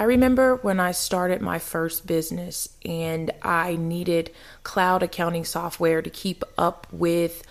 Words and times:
I 0.00 0.04
remember 0.04 0.56
when 0.56 0.80
I 0.80 0.92
started 0.92 1.42
my 1.42 1.58
first 1.58 2.06
business 2.06 2.70
and 2.86 3.30
I 3.42 3.76
needed 3.76 4.30
cloud 4.62 5.02
accounting 5.02 5.44
software 5.44 6.00
to 6.00 6.08
keep 6.08 6.42
up 6.56 6.86
with 6.90 7.42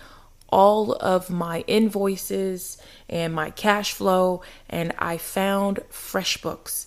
all 0.48 0.94
of 0.94 1.30
my 1.30 1.60
invoices 1.68 2.76
and 3.08 3.32
my 3.32 3.50
cash 3.50 3.92
flow, 3.92 4.42
and 4.68 4.92
I 4.98 5.16
found 5.16 5.76
FreshBooks. 5.92 6.86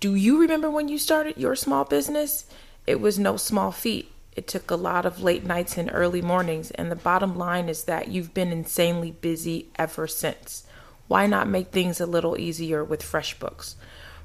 Do 0.00 0.14
you 0.14 0.40
remember 0.40 0.70
when 0.70 0.88
you 0.88 0.96
started 0.96 1.36
your 1.36 1.54
small 1.54 1.84
business? 1.84 2.46
It 2.86 2.98
was 2.98 3.18
no 3.18 3.36
small 3.36 3.72
feat. 3.72 4.10
It 4.34 4.48
took 4.48 4.70
a 4.70 4.74
lot 4.74 5.04
of 5.04 5.22
late 5.22 5.44
nights 5.44 5.76
and 5.76 5.90
early 5.92 6.22
mornings, 6.22 6.70
and 6.70 6.90
the 6.90 6.96
bottom 6.96 7.36
line 7.36 7.68
is 7.68 7.84
that 7.84 8.08
you've 8.08 8.32
been 8.32 8.52
insanely 8.52 9.10
busy 9.10 9.68
ever 9.76 10.06
since. 10.06 10.64
Why 11.08 11.26
not 11.26 11.46
make 11.46 11.72
things 11.72 12.00
a 12.00 12.06
little 12.06 12.38
easier 12.38 12.82
with 12.82 13.02
FreshBooks? 13.02 13.74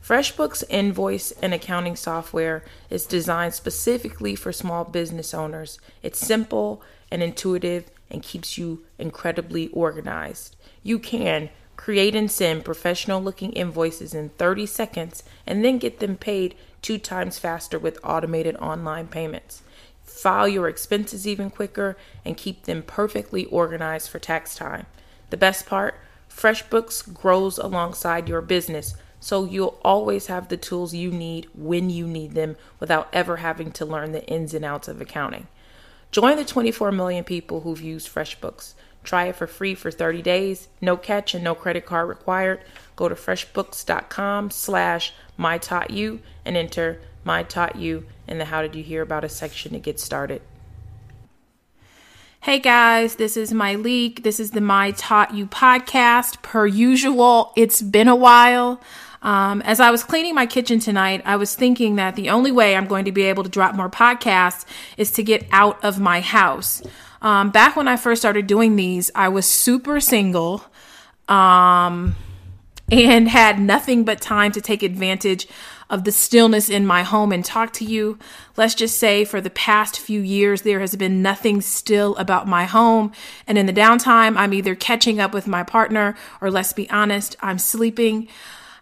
FreshBooks 0.03 0.63
invoice 0.69 1.31
and 1.41 1.53
accounting 1.53 1.95
software 1.95 2.63
is 2.89 3.05
designed 3.05 3.53
specifically 3.53 4.35
for 4.35 4.51
small 4.51 4.83
business 4.83 5.33
owners. 5.33 5.79
It's 6.01 6.19
simple 6.19 6.81
and 7.11 7.21
intuitive 7.21 7.91
and 8.09 8.23
keeps 8.23 8.57
you 8.57 8.83
incredibly 8.97 9.67
organized. 9.69 10.55
You 10.83 10.99
can 10.99 11.49
create 11.75 12.15
and 12.15 12.29
send 12.29 12.65
professional 12.65 13.21
looking 13.21 13.53
invoices 13.53 14.13
in 14.13 14.29
30 14.29 14.65
seconds 14.65 15.23
and 15.45 15.63
then 15.63 15.77
get 15.77 15.99
them 15.99 16.17
paid 16.17 16.55
two 16.81 16.97
times 16.97 17.37
faster 17.37 17.77
with 17.77 17.99
automated 18.03 18.55
online 18.57 19.07
payments 19.07 19.61
file 20.09 20.47
your 20.47 20.67
expenses 20.67 21.27
even 21.27 21.49
quicker, 21.49 21.95
and 22.25 22.35
keep 22.35 22.63
them 22.63 22.83
perfectly 22.83 23.45
organized 23.45 24.09
for 24.09 24.19
tax 24.19 24.55
time. 24.55 24.85
The 25.29 25.37
best 25.37 25.65
part 25.65 25.95
FreshBooks 26.29 27.13
grows 27.13 27.57
alongside 27.57 28.29
your 28.29 28.41
business, 28.41 28.95
so 29.19 29.45
you'll 29.45 29.79
always 29.83 30.27
have 30.27 30.47
the 30.47 30.57
tools 30.57 30.93
you 30.93 31.11
need 31.11 31.47
when 31.53 31.89
you 31.89 32.07
need 32.07 32.33
them 32.33 32.55
without 32.79 33.09
ever 33.11 33.37
having 33.37 33.71
to 33.73 33.85
learn 33.85 34.11
the 34.11 34.25
ins 34.25 34.53
and 34.53 34.65
outs 34.65 34.87
of 34.87 35.01
accounting. 35.01 35.47
Join 36.11 36.37
the 36.37 36.45
24 36.45 36.91
million 36.91 37.23
people 37.23 37.61
who've 37.61 37.81
used 37.81 38.13
FreshBooks. 38.13 38.73
Try 39.03 39.25
it 39.25 39.35
for 39.35 39.47
free 39.47 39.75
for 39.75 39.91
30 39.91 40.21
days, 40.21 40.67
no 40.81 40.97
catch 40.97 41.33
and 41.33 41.43
no 41.43 41.55
credit 41.55 41.85
card 41.85 42.09
required. 42.09 42.61
Go 42.95 43.07
to 43.07 43.15
freshbooks.com 43.15 44.51
slash 44.51 45.13
mytaughtyou 45.37 46.19
and 46.45 46.57
enter 46.57 46.99
my 47.23 47.43
taught 47.43 47.75
you 47.75 48.05
in 48.27 48.37
the 48.37 48.45
How 48.45 48.61
Did 48.61 48.75
You 48.75 48.83
Hear 48.83 49.01
About 49.01 49.23
Us 49.23 49.35
section 49.35 49.73
to 49.73 49.79
get 49.79 49.99
started. 49.99 50.41
Hey 52.41 52.59
guys, 52.59 53.15
this 53.15 53.35
is 53.35 53.51
Myleik. 53.51 54.23
This 54.23 54.39
is 54.39 54.51
the 54.51 54.61
My 54.61 54.91
Taught 54.91 55.33
You 55.33 55.45
podcast. 55.45 56.41
Per 56.41 56.65
usual, 56.65 57.51
it's 57.57 57.81
been 57.81 58.07
a 58.07 58.15
while. 58.15 58.81
Um, 59.21 59.61
as 59.63 59.79
I 59.79 59.91
was 59.91 60.03
cleaning 60.03 60.35
my 60.35 60.45
kitchen 60.45 60.79
tonight, 60.79 61.21
I 61.25 61.35
was 61.35 61.55
thinking 61.55 61.95
that 61.95 62.15
the 62.15 62.29
only 62.29 62.51
way 62.51 62.75
I'm 62.75 62.87
going 62.87 63.05
to 63.05 63.11
be 63.11 63.23
able 63.23 63.43
to 63.43 63.49
drop 63.49 63.75
more 63.75 63.89
podcasts 63.89 64.65
is 64.97 65.11
to 65.11 65.23
get 65.23 65.45
out 65.51 65.83
of 65.83 65.99
my 65.99 66.21
house. 66.21 66.81
Um, 67.21 67.49
back 67.51 67.75
when 67.75 67.87
I 67.87 67.97
first 67.97 68.21
started 68.21 68.47
doing 68.47 68.75
these, 68.75 69.11
I 69.13 69.27
was 69.29 69.45
super 69.45 69.99
single. 69.99 70.63
Um, 71.27 72.15
and 72.91 73.27
had 73.27 73.59
nothing 73.59 74.03
but 74.03 74.21
time 74.21 74.51
to 74.51 74.61
take 74.61 74.83
advantage 74.83 75.47
of 75.89 76.03
the 76.03 76.11
stillness 76.11 76.69
in 76.69 76.85
my 76.85 77.03
home 77.03 77.31
and 77.31 77.43
talk 77.43 77.73
to 77.73 77.85
you. 77.85 78.17
Let's 78.57 78.75
just 78.75 78.97
say 78.97 79.25
for 79.25 79.41
the 79.41 79.49
past 79.49 79.99
few 79.99 80.21
years, 80.21 80.61
there 80.61 80.79
has 80.79 80.95
been 80.95 81.21
nothing 81.21 81.61
still 81.61 82.15
about 82.17 82.47
my 82.47 82.65
home. 82.65 83.11
And 83.47 83.57
in 83.57 83.65
the 83.65 83.73
downtime, 83.73 84.37
I'm 84.37 84.53
either 84.53 84.75
catching 84.75 85.19
up 85.19 85.33
with 85.33 85.47
my 85.47 85.63
partner 85.63 86.15
or 86.41 86.51
let's 86.51 86.73
be 86.73 86.89
honest, 86.89 87.35
I'm 87.41 87.57
sleeping. 87.57 88.27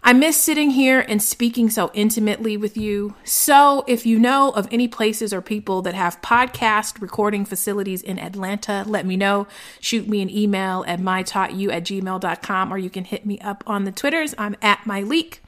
I 0.04 0.14
miss 0.14 0.38
sitting 0.38 0.72
here 0.72 1.00
and 1.00 1.22
speaking 1.22 1.70
so 1.70 1.92
intimately 1.94 2.56
with 2.56 2.78
you. 2.78 3.16
So, 3.24 3.84
if 3.88 4.06
you 4.06 4.20
know 4.20 4.52
of 4.52 4.68
any 4.72 4.88
places 4.88 5.34
or 5.34 5.42
people 5.42 5.82
that 5.82 5.96
have 5.96 6.22
podcast 6.22 7.02
recording 7.02 7.46
facilities 7.46 8.02
in 8.02 8.20
Atlanta, 8.20 8.84
let 8.88 9.06
me 9.06 9.18
know. 9.18 9.48
Shoot 9.80 10.08
me 10.08 10.22
an 10.22 10.30
email 10.30 10.86
at 10.88 11.00
mytaughtyou 11.00 11.72
at 11.72 11.84
gmail.com 11.84 12.74
or 12.74 12.78
you 12.78 12.90
can 12.90 13.06
hit 13.06 13.26
me 13.26 13.40
up 13.40 13.64
on 13.68 13.84
the 13.84 13.92
Twitters. 13.92 14.34
I'm 14.38 14.56
at 14.62 14.80
Myleik. 14.86 15.40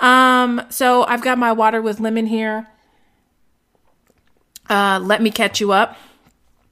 Um, 0.00 0.62
so 0.70 1.04
I've 1.04 1.22
got 1.22 1.38
my 1.38 1.52
water 1.52 1.80
with 1.80 2.00
lemon 2.00 2.26
here. 2.26 2.68
Uh, 4.68 4.98
let 5.02 5.22
me 5.22 5.30
catch 5.30 5.60
you 5.60 5.72
up. 5.72 5.96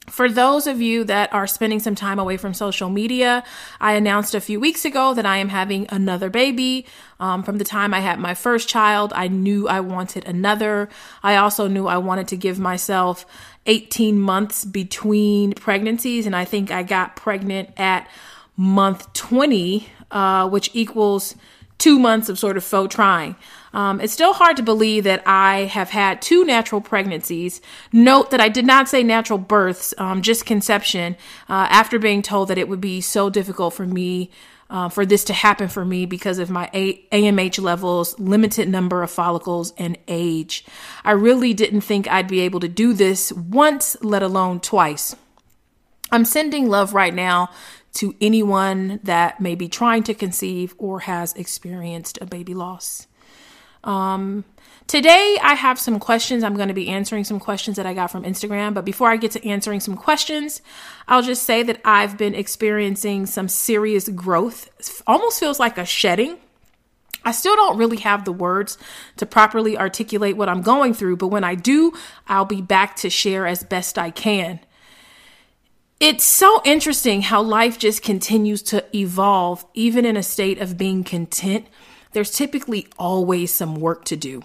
For 0.08 0.28
those 0.28 0.66
of 0.66 0.80
you 0.80 1.04
that 1.04 1.32
are 1.32 1.46
spending 1.46 1.78
some 1.78 1.94
time 1.94 2.18
away 2.18 2.36
from 2.36 2.54
social 2.54 2.90
media, 2.90 3.44
I 3.80 3.92
announced 3.92 4.34
a 4.34 4.40
few 4.40 4.58
weeks 4.58 4.84
ago 4.84 5.14
that 5.14 5.24
I 5.24 5.36
am 5.36 5.48
having 5.48 5.86
another 5.90 6.28
baby. 6.28 6.86
Um, 7.20 7.44
from 7.44 7.58
the 7.58 7.64
time 7.64 7.94
I 7.94 8.00
had 8.00 8.18
my 8.18 8.34
first 8.34 8.68
child, 8.68 9.12
I 9.14 9.28
knew 9.28 9.68
I 9.68 9.78
wanted 9.80 10.26
another. 10.26 10.88
I 11.22 11.36
also 11.36 11.68
knew 11.68 11.86
I 11.86 11.98
wanted 11.98 12.26
to 12.28 12.36
give 12.36 12.58
myself 12.58 13.24
18 13.66 14.18
months 14.18 14.64
between 14.64 15.52
pregnancies, 15.52 16.26
and 16.26 16.34
I 16.34 16.44
think 16.44 16.72
I 16.72 16.82
got 16.82 17.14
pregnant 17.14 17.70
at 17.76 18.08
month 18.56 19.12
20, 19.12 19.88
uh, 20.10 20.48
which 20.48 20.70
equals 20.74 21.36
two 21.78 21.98
months 21.98 22.28
of 22.28 22.38
sort 22.40 22.56
of 22.56 22.64
faux 22.64 22.92
trying. 22.92 23.36
Um, 23.72 24.00
it's 24.00 24.12
still 24.12 24.34
hard 24.34 24.56
to 24.58 24.62
believe 24.62 25.04
that 25.04 25.22
I 25.26 25.60
have 25.60 25.90
had 25.90 26.20
two 26.20 26.44
natural 26.44 26.80
pregnancies. 26.80 27.60
Note 27.92 28.30
that 28.30 28.40
I 28.40 28.48
did 28.48 28.66
not 28.66 28.88
say 28.88 29.02
natural 29.02 29.38
births, 29.38 29.94
um, 29.98 30.22
just 30.22 30.44
conception, 30.46 31.16
uh, 31.48 31.66
after 31.70 31.98
being 31.98 32.22
told 32.22 32.48
that 32.48 32.58
it 32.58 32.68
would 32.68 32.80
be 32.80 33.00
so 33.00 33.30
difficult 33.30 33.74
for 33.74 33.86
me. 33.86 34.30
Uh, 34.70 34.88
for 34.88 35.04
this 35.04 35.22
to 35.24 35.34
happen 35.34 35.68
for 35.68 35.84
me 35.84 36.06
because 36.06 36.38
of 36.38 36.48
my 36.48 36.70
A- 36.72 37.06
AMH 37.12 37.60
levels, 37.60 38.18
limited 38.18 38.70
number 38.70 39.02
of 39.02 39.10
follicles, 39.10 39.74
and 39.76 39.98
age. 40.08 40.64
I 41.04 41.10
really 41.10 41.52
didn't 41.52 41.82
think 41.82 42.08
I'd 42.08 42.26
be 42.26 42.40
able 42.40 42.58
to 42.60 42.68
do 42.68 42.94
this 42.94 43.34
once, 43.34 43.98
let 44.00 44.22
alone 44.22 44.60
twice. 44.60 45.14
I'm 46.10 46.24
sending 46.24 46.70
love 46.70 46.94
right 46.94 47.12
now 47.12 47.50
to 47.94 48.14
anyone 48.18 48.98
that 49.02 49.42
may 49.42 49.54
be 49.54 49.68
trying 49.68 50.04
to 50.04 50.14
conceive 50.14 50.74
or 50.78 51.00
has 51.00 51.34
experienced 51.34 52.18
a 52.22 52.26
baby 52.26 52.54
loss. 52.54 53.06
Um, 53.84 54.44
today, 54.86 55.38
I 55.42 55.54
have 55.54 55.78
some 55.78 55.98
questions. 55.98 56.44
I'm 56.44 56.56
going 56.56 56.68
to 56.68 56.74
be 56.74 56.88
answering 56.88 57.24
some 57.24 57.40
questions 57.40 57.76
that 57.76 57.86
I 57.86 57.94
got 57.94 58.10
from 58.10 58.24
Instagram. 58.24 58.74
But 58.74 58.84
before 58.84 59.10
I 59.10 59.16
get 59.16 59.32
to 59.32 59.46
answering 59.46 59.80
some 59.80 59.96
questions, 59.96 60.62
I'll 61.08 61.22
just 61.22 61.42
say 61.42 61.62
that 61.62 61.80
I've 61.84 62.16
been 62.16 62.34
experiencing 62.34 63.26
some 63.26 63.48
serious 63.48 64.08
growth. 64.08 64.68
It 64.78 65.02
almost 65.06 65.40
feels 65.40 65.58
like 65.58 65.78
a 65.78 65.84
shedding. 65.84 66.38
I 67.24 67.32
still 67.32 67.54
don't 67.54 67.78
really 67.78 67.98
have 67.98 68.24
the 68.24 68.32
words 68.32 68.78
to 69.16 69.26
properly 69.26 69.78
articulate 69.78 70.36
what 70.36 70.48
I'm 70.48 70.62
going 70.62 70.92
through, 70.92 71.18
but 71.18 71.28
when 71.28 71.44
I 71.44 71.54
do, 71.54 71.92
I'll 72.26 72.44
be 72.44 72.62
back 72.62 72.96
to 72.96 73.10
share 73.10 73.46
as 73.46 73.62
best 73.62 73.98
I 73.98 74.10
can. 74.10 74.60
It's 76.00 76.24
so 76.24 76.60
interesting 76.64 77.22
how 77.22 77.42
life 77.42 77.78
just 77.78 78.02
continues 78.02 78.60
to 78.64 78.84
evolve, 78.96 79.64
even 79.72 80.04
in 80.04 80.16
a 80.16 80.22
state 80.22 80.60
of 80.60 80.76
being 80.76 81.04
content. 81.04 81.68
There's 82.12 82.30
typically 82.30 82.88
always 82.98 83.52
some 83.52 83.76
work 83.76 84.04
to 84.06 84.16
do. 84.16 84.42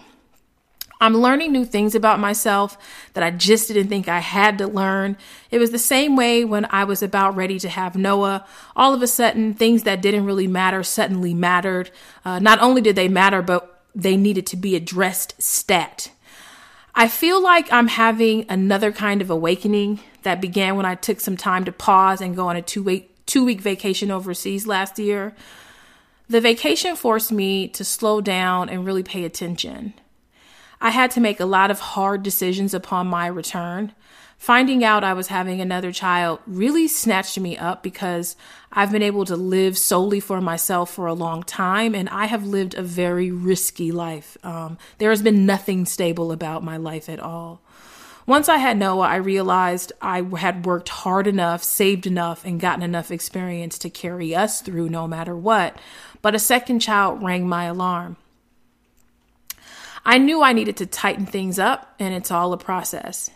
I'm 1.00 1.16
learning 1.16 1.52
new 1.52 1.64
things 1.64 1.94
about 1.94 2.18
myself 2.18 2.76
that 3.14 3.22
I 3.22 3.30
just 3.30 3.68
didn't 3.68 3.88
think 3.88 4.08
I 4.08 4.18
had 4.18 4.58
to 4.58 4.66
learn. 4.66 5.16
It 5.50 5.58
was 5.58 5.70
the 5.70 5.78
same 5.78 6.16
way 6.16 6.44
when 6.44 6.66
I 6.70 6.84
was 6.84 7.02
about 7.02 7.36
ready 7.36 7.58
to 7.60 7.68
have 7.68 7.94
Noah. 7.94 8.44
All 8.74 8.94
of 8.94 9.02
a 9.02 9.06
sudden, 9.06 9.54
things 9.54 9.84
that 9.84 10.02
didn't 10.02 10.24
really 10.24 10.48
matter 10.48 10.82
suddenly 10.82 11.34
mattered. 11.34 11.92
Uh, 12.24 12.40
not 12.40 12.60
only 12.60 12.80
did 12.80 12.96
they 12.96 13.08
matter, 13.08 13.42
but 13.42 13.82
they 13.94 14.16
needed 14.16 14.46
to 14.48 14.56
be 14.56 14.74
addressed 14.74 15.40
stat. 15.40 16.10
I 16.96 17.06
feel 17.06 17.40
like 17.40 17.72
I'm 17.72 17.88
having 17.88 18.44
another 18.48 18.90
kind 18.90 19.22
of 19.22 19.30
awakening 19.30 20.00
that 20.24 20.40
began 20.40 20.74
when 20.74 20.86
I 20.86 20.96
took 20.96 21.20
some 21.20 21.36
time 21.36 21.64
to 21.66 21.72
pause 21.72 22.20
and 22.20 22.34
go 22.34 22.48
on 22.48 22.56
a 22.56 22.62
two 22.62 22.82
week 22.82 23.14
two 23.24 23.44
week 23.44 23.60
vacation 23.60 24.10
overseas 24.10 24.66
last 24.66 24.98
year. 24.98 25.34
The 26.30 26.40
vacation 26.42 26.94
forced 26.94 27.32
me 27.32 27.68
to 27.68 27.84
slow 27.84 28.20
down 28.20 28.68
and 28.68 28.84
really 28.84 29.02
pay 29.02 29.24
attention. 29.24 29.94
I 30.80 30.90
had 30.90 31.10
to 31.12 31.20
make 31.20 31.40
a 31.40 31.46
lot 31.46 31.70
of 31.70 31.80
hard 31.80 32.22
decisions 32.22 32.74
upon 32.74 33.06
my 33.06 33.26
return. 33.26 33.92
Finding 34.36 34.84
out 34.84 35.02
I 35.02 35.14
was 35.14 35.28
having 35.28 35.60
another 35.60 35.90
child 35.90 36.38
really 36.46 36.86
snatched 36.86 37.40
me 37.40 37.56
up 37.56 37.82
because 37.82 38.36
I've 38.70 38.92
been 38.92 39.02
able 39.02 39.24
to 39.24 39.36
live 39.36 39.76
solely 39.76 40.20
for 40.20 40.40
myself 40.40 40.92
for 40.92 41.06
a 41.06 41.14
long 41.14 41.42
time 41.42 41.94
and 41.94 42.08
I 42.10 42.26
have 42.26 42.46
lived 42.46 42.74
a 42.74 42.82
very 42.82 43.32
risky 43.32 43.90
life. 43.90 44.36
Um, 44.44 44.78
there 44.98 45.10
has 45.10 45.22
been 45.22 45.46
nothing 45.46 45.86
stable 45.86 46.30
about 46.30 46.62
my 46.62 46.76
life 46.76 47.08
at 47.08 47.18
all. 47.18 47.62
Once 48.28 48.46
I 48.46 48.58
had 48.58 48.76
Noah, 48.76 49.06
I 49.06 49.16
realized 49.16 49.90
I 50.02 50.20
had 50.36 50.66
worked 50.66 50.90
hard 50.90 51.26
enough, 51.26 51.64
saved 51.64 52.06
enough, 52.06 52.44
and 52.44 52.60
gotten 52.60 52.82
enough 52.82 53.10
experience 53.10 53.78
to 53.78 53.88
carry 53.88 54.34
us 54.34 54.60
through 54.60 54.90
no 54.90 55.08
matter 55.08 55.34
what. 55.34 55.78
But 56.22 56.34
a 56.34 56.38
second 56.38 56.80
child 56.80 57.22
rang 57.22 57.48
my 57.48 57.64
alarm. 57.64 58.16
I 60.04 60.18
knew 60.18 60.42
I 60.42 60.52
needed 60.52 60.76
to 60.78 60.86
tighten 60.86 61.26
things 61.26 61.58
up, 61.58 61.94
and 61.98 62.14
it's 62.14 62.30
all 62.30 62.52
a 62.52 62.58
process. 62.58 63.30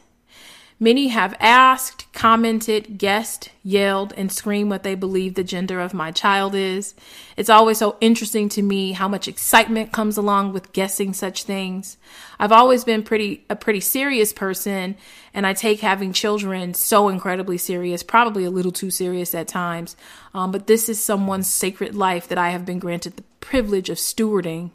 Many 0.82 1.08
have 1.08 1.36
asked, 1.38 2.12
commented, 2.12 2.98
guessed, 2.98 3.50
yelled, 3.62 4.12
and 4.16 4.32
screamed 4.32 4.68
what 4.68 4.82
they 4.82 4.96
believe 4.96 5.34
the 5.34 5.44
gender 5.44 5.78
of 5.78 5.94
my 5.94 6.10
child 6.10 6.56
is. 6.56 6.96
It's 7.36 7.48
always 7.48 7.78
so 7.78 7.96
interesting 8.00 8.48
to 8.48 8.62
me 8.62 8.90
how 8.90 9.06
much 9.06 9.28
excitement 9.28 9.92
comes 9.92 10.16
along 10.16 10.52
with 10.52 10.72
guessing 10.72 11.12
such 11.12 11.44
things. 11.44 11.98
I've 12.36 12.50
always 12.50 12.82
been 12.82 13.04
pretty 13.04 13.44
a 13.48 13.54
pretty 13.54 13.78
serious 13.78 14.32
person, 14.32 14.96
and 15.32 15.46
I 15.46 15.52
take 15.52 15.78
having 15.78 16.12
children 16.12 16.74
so 16.74 17.08
incredibly 17.08 17.58
serious, 17.58 18.02
probably 18.02 18.44
a 18.44 18.50
little 18.50 18.72
too 18.72 18.90
serious 18.90 19.36
at 19.36 19.46
times. 19.46 19.94
Um, 20.34 20.50
but 20.50 20.66
this 20.66 20.88
is 20.88 21.00
someone's 21.00 21.46
sacred 21.46 21.94
life 21.94 22.26
that 22.26 22.38
I 22.38 22.50
have 22.50 22.66
been 22.66 22.80
granted 22.80 23.18
the 23.18 23.24
privilege 23.38 23.88
of 23.88 23.98
stewarding. 23.98 24.72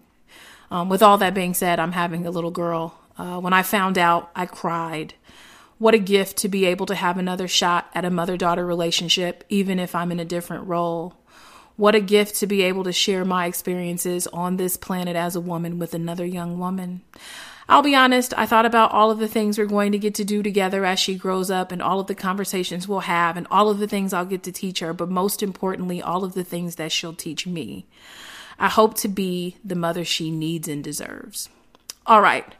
Um, 0.71 0.87
with 0.87 1.03
all 1.03 1.17
that 1.17 1.33
being 1.33 1.53
said, 1.53 1.81
I'm 1.81 1.91
having 1.91 2.25
a 2.25 2.31
little 2.31 2.51
girl. 2.51 2.97
Uh, 3.17 3.41
when 3.41 3.51
I 3.51 3.61
found 3.61 3.97
out, 3.97 4.31
I 4.37 4.45
cried. 4.45 5.13
What 5.79 5.93
a 5.93 5.99
gift 5.99 6.37
to 6.37 6.49
be 6.49 6.65
able 6.65 6.87
to 6.87 6.95
have 6.95 7.17
another 7.17 7.47
shot 7.47 7.89
at 7.93 8.05
a 8.05 8.09
mother 8.09 8.35
daughter 8.35 8.65
relationship, 8.65 9.43
even 9.49 9.79
if 9.79 9.93
I'm 9.93 10.11
in 10.11 10.19
a 10.19 10.25
different 10.25 10.67
role. 10.67 11.15
What 11.75 11.93
a 11.93 11.99
gift 11.99 12.37
to 12.37 12.47
be 12.47 12.63
able 12.63 12.83
to 12.85 12.91
share 12.91 13.23
my 13.23 13.45
experiences 13.45 14.25
on 14.27 14.57
this 14.57 14.77
planet 14.77 15.15
as 15.15 15.35
a 15.35 15.41
woman 15.41 15.77
with 15.77 15.93
another 15.93 16.25
young 16.25 16.57
woman. 16.57 17.01
I'll 17.69 17.83
be 17.83 17.95
honest, 17.95 18.33
I 18.35 18.45
thought 18.45 18.65
about 18.65 18.91
all 18.91 19.11
of 19.11 19.19
the 19.19 19.27
things 19.27 19.57
we're 19.57 19.65
going 19.65 19.91
to 19.91 19.99
get 19.99 20.15
to 20.15 20.23
do 20.23 20.41
together 20.41 20.85
as 20.85 20.99
she 20.99 21.15
grows 21.15 21.51
up 21.51 21.71
and 21.71 21.81
all 21.81 21.99
of 21.99 22.07
the 22.07 22.15
conversations 22.15 22.87
we'll 22.87 23.01
have 23.01 23.35
and 23.35 23.45
all 23.51 23.69
of 23.69 23.77
the 23.77 23.87
things 23.87 24.13
I'll 24.13 24.25
get 24.25 24.41
to 24.43 24.51
teach 24.51 24.79
her, 24.79 24.93
but 24.93 25.09
most 25.09 25.43
importantly, 25.43 26.01
all 26.01 26.23
of 26.23 26.33
the 26.33 26.45
things 26.45 26.77
that 26.77 26.91
she'll 26.91 27.13
teach 27.13 27.45
me. 27.45 27.85
I 28.57 28.69
hope 28.69 28.95
to 28.99 29.07
be 29.07 29.57
the 29.63 29.75
mother 29.75 30.05
she 30.05 30.31
needs 30.31 30.67
and 30.67 30.83
deserves. 30.83 31.49
All 32.07 32.21
right. 32.21 32.55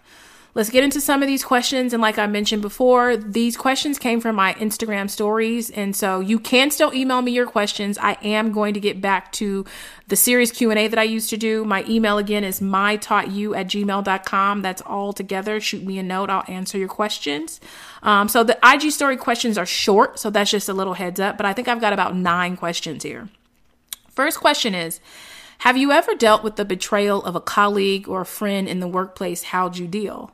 Let's 0.58 0.72
get 0.72 0.84
into 0.84 1.00
some 1.00 1.22
of 1.22 1.28
these 1.28 1.44
questions. 1.44 1.94
And 1.94 2.02
like 2.02 2.18
I 2.18 2.26
mentioned 2.26 2.64
before, 2.64 3.16
these 3.16 3.56
questions 3.56 4.00
came 4.00 4.20
from 4.20 4.36
my 4.36 4.56
Instagram 4.56 5.08
stories. 5.08 5.70
And 5.70 5.96
so 5.96 6.20
you 6.20 6.40
can 6.40 6.72
still 6.72 6.92
email 6.96 7.22
me 7.22 7.32
your 7.32 7.46
questions. 7.46 7.96
I 8.00 8.18
am 8.24 8.52
going 8.52 8.74
to 8.74 8.80
get 8.80 9.00
back 9.00 9.32
to 9.34 9.66
the 10.08 10.16
series 10.16 10.52
Q&A 10.52 10.88
that 10.88 10.98
I 10.98 11.04
used 11.04 11.30
to 11.30 11.38
do. 11.38 11.64
My 11.64 11.86
email 11.88 12.18
again 12.18 12.44
is 12.44 12.60
mytaughtyou 12.60 13.56
at 13.56 13.68
gmail.com. 13.68 14.64
That's 14.64 14.82
all 14.82 15.14
together. 15.14 15.62
Shoot 15.62 15.84
me 15.84 16.00
a 16.00 16.04
note. 16.04 16.32
I'll 16.32 16.44
answer 16.48 16.80
your 16.80 16.88
questions. 16.88 17.62
Um, 18.02 18.28
so 18.28 18.44
the 18.44 18.58
IG 18.64 18.92
story 18.92 19.16
questions 19.16 19.60
are 19.60 19.66
short. 19.68 20.18
So 20.18 20.32
that's 20.32 20.50
just 20.50 20.70
a 20.70 20.74
little 20.74 20.96
heads 20.96 21.20
up. 21.20 21.38
But 21.38 21.46
I 21.46 21.54
think 21.54 21.68
I've 21.68 21.82
got 21.82 21.94
about 21.94 22.16
nine 22.16 22.58
questions 22.58 23.04
here. 23.04 23.30
First 24.10 24.40
question 24.40 24.74
is, 24.74 25.00
have 25.60 25.78
you 25.78 25.92
ever 25.92 26.16
dealt 26.16 26.44
with 26.44 26.56
the 26.56 26.66
betrayal 26.66 27.24
of 27.24 27.36
a 27.36 27.42
colleague 27.42 28.08
or 28.08 28.22
a 28.22 28.26
friend 28.26 28.68
in 28.68 28.80
the 28.80 28.88
workplace? 28.88 29.44
How'd 29.44 29.78
you 29.78 29.88
deal? 29.88 30.32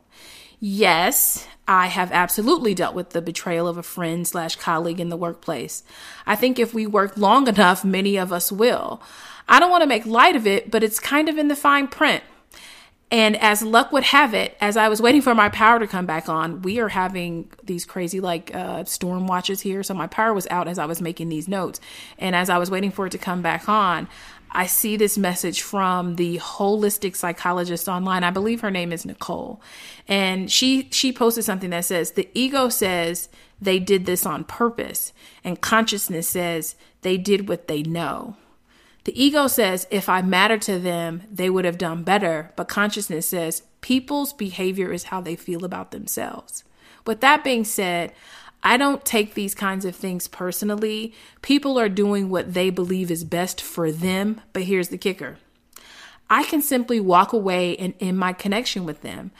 Yes, 0.65 1.45
I 1.67 1.87
have 1.87 2.13
absolutely 2.13 2.73
dealt 2.73 2.95
with 2.95 3.09
the 3.09 3.21
betrayal 3.21 3.67
of 3.67 3.77
a 3.77 3.83
friend 3.83 4.25
slash 4.25 4.55
colleague 4.55 5.01
in 5.01 5.09
the 5.09 5.17
workplace. 5.17 5.83
I 6.25 6.37
think 6.37 6.57
if 6.57 6.73
we 6.73 6.87
work 6.87 7.17
long 7.17 7.49
enough, 7.49 7.83
many 7.83 8.15
of 8.15 8.31
us 8.31 8.49
will. 8.49 9.01
I 9.45 9.59
don't 9.59 9.71
want 9.71 9.81
to 9.81 9.89
make 9.89 10.05
light 10.05 10.37
of 10.37 10.47
it, 10.47 10.71
but 10.71 10.81
it's 10.81 11.01
kind 11.01 11.27
of 11.27 11.37
in 11.37 11.49
the 11.49 11.57
fine 11.57 11.89
print. 11.89 12.23
And 13.11 13.35
as 13.37 13.61
luck 13.61 13.91
would 13.91 14.05
have 14.05 14.33
it, 14.33 14.57
as 14.59 14.75
I 14.77 14.87
was 14.87 15.01
waiting 15.01 15.21
for 15.21 15.35
my 15.35 15.49
power 15.49 15.79
to 15.79 15.85
come 15.85 16.05
back 16.05 16.29
on, 16.29 16.61
we 16.63 16.79
are 16.79 16.89
having 16.89 17.51
these 17.61 17.85
crazy 17.85 18.19
like 18.19 18.55
uh, 18.55 18.85
storm 18.85 19.27
watches 19.27 19.61
here. 19.61 19.83
So 19.83 19.93
my 19.93 20.07
power 20.07 20.33
was 20.33 20.47
out 20.49 20.69
as 20.69 20.79
I 20.79 20.85
was 20.85 21.01
making 21.01 21.29
these 21.29 21.47
notes. 21.47 21.79
And 22.17 22.35
as 22.35 22.49
I 22.49 22.57
was 22.57 22.71
waiting 22.71 22.89
for 22.89 23.05
it 23.05 23.11
to 23.11 23.17
come 23.17 23.41
back 23.41 23.67
on, 23.67 24.07
I 24.53 24.67
see 24.67 24.95
this 24.97 25.17
message 25.17 25.63
from 25.63 26.15
the 26.15 26.37
holistic 26.37 27.15
psychologist 27.15 27.89
online. 27.89 28.23
I 28.23 28.29
believe 28.29 28.61
her 28.61 28.69
name 28.69 28.91
is 28.91 29.05
Nicole. 29.05 29.61
And 30.07 30.49
she 30.51 30.89
she 30.91 31.11
posted 31.11 31.43
something 31.43 31.71
that 31.71 31.85
says 31.85 32.11
the 32.11 32.29
ego 32.33 32.69
says 32.69 33.29
they 33.59 33.79
did 33.79 34.05
this 34.05 34.25
on 34.25 34.43
purpose 34.43 35.11
and 35.43 35.59
consciousness 35.59 36.29
says 36.29 36.75
they 37.01 37.17
did 37.17 37.49
what 37.49 37.67
they 37.67 37.81
know. 37.81 38.37
The 39.05 39.21
ego 39.21 39.47
says 39.47 39.87
if 39.89 40.07
I 40.07 40.21
matter 40.21 40.59
to 40.59 40.77
them, 40.77 41.23
they 41.31 41.49
would 41.49 41.65
have 41.65 41.79
done 41.79 42.03
better, 42.03 42.51
but 42.55 42.67
consciousness 42.67 43.27
says 43.27 43.63
people's 43.81 44.33
behavior 44.33 44.93
is 44.93 45.05
how 45.05 45.19
they 45.19 45.35
feel 45.35 45.65
about 45.65 45.91
themselves. 45.91 46.63
With 47.05 47.21
that 47.21 47.43
being 47.43 47.65
said, 47.65 48.13
I 48.63 48.77
don't 48.77 49.03
take 49.03 49.33
these 49.33 49.53
kinds 49.53 49.83
of 49.83 49.95
things 49.95 50.27
personally. 50.27 51.13
People 51.41 51.77
are 51.77 51.89
doing 51.89 52.29
what 52.29 52.53
they 52.53 52.69
believe 52.69 53.11
is 53.11 53.25
best 53.25 53.61
for 53.61 53.91
them, 53.91 54.41
but 54.53 54.63
here's 54.63 54.89
the 54.89 54.97
kicker 54.97 55.37
I 56.29 56.43
can 56.45 56.61
simply 56.61 56.99
walk 56.99 57.33
away 57.33 57.75
and 57.77 57.93
end 57.99 58.17
my 58.17 58.33
connection 58.33 58.85
with 58.85 59.01
them. 59.01 59.31